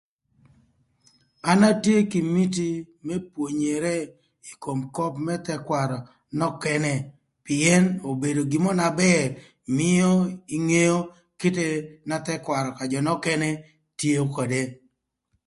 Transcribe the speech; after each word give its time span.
An 1.51 1.59
atye 1.71 1.97
kï 2.11 2.19
miti 2.33 2.69
më 3.05 3.15
pwonyere 3.33 3.95
ï 4.49 4.53
kom 4.63 4.79
köp 4.95 5.13
më 5.25 5.33
thëkwarö 5.45 5.97
nökënë 6.39 6.93
pïën 7.45 7.83
obedo 8.11 8.41
gin 8.51 8.61
mö 8.65 8.71
na 8.79 8.89
bër 9.01 9.27
mïö 9.77 10.09
ingeo 10.55 10.97
kite 11.39 11.67
na 12.07 12.17
thëkwarö 12.25 12.69
ka 12.77 12.83
jö 12.91 12.99
nökënë 13.07 13.49
tio 13.99 14.21
ködë 14.35 14.61